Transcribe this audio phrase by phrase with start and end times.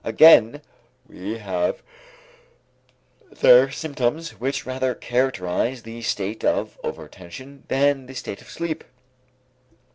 [0.03, 0.63] Again
[1.07, 1.83] we have
[3.31, 8.83] there symptoms which rather characterize the state of over attention than the state of sleep.